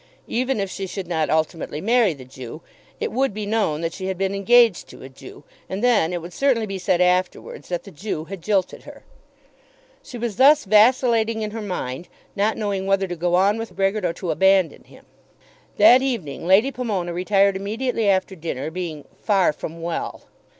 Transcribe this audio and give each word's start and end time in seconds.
Even 0.27 0.59
if 0.59 0.67
she 0.71 0.87
should 0.87 1.05
not 1.07 1.29
ultimately 1.29 1.79
marry 1.79 2.15
the 2.15 2.25
Jew, 2.25 2.63
it 2.99 3.11
would 3.11 3.35
be 3.35 3.45
known 3.45 3.81
that 3.81 3.93
she 3.93 4.07
had 4.07 4.17
been 4.17 4.33
engaged 4.33 4.87
to 4.87 5.03
a 5.03 5.09
Jew, 5.09 5.43
and 5.69 5.83
then 5.83 6.11
it 6.11 6.23
would 6.23 6.33
certainly 6.33 6.65
be 6.65 6.79
said 6.79 6.99
afterwards 7.01 7.69
that 7.69 7.83
the 7.83 7.91
Jew 7.91 8.23
had 8.23 8.41
jilted 8.41 8.81
her. 8.81 9.03
She 10.01 10.17
was 10.17 10.37
thus 10.37 10.65
vacillating 10.65 11.43
in 11.43 11.51
her 11.51 11.61
mind, 11.61 12.07
not 12.35 12.57
knowing 12.57 12.87
whether 12.87 13.07
to 13.07 13.15
go 13.15 13.35
on 13.35 13.59
with 13.59 13.75
Brehgert 13.75 14.03
or 14.03 14.13
to 14.13 14.31
abandon 14.31 14.85
him. 14.85 15.05
That 15.77 16.01
evening 16.01 16.47
Lady 16.47 16.71
Pomona 16.71 17.13
retired 17.13 17.55
immediately 17.55 18.09
after 18.09 18.35
dinner, 18.35 18.71
being 18.71 19.05
"far 19.21 19.53
from 19.53 19.83
well." 19.83 20.23